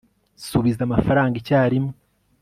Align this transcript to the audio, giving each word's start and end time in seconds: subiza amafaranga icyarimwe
subiza 0.47 0.81
amafaranga 0.85 1.35
icyarimwe 1.41 1.93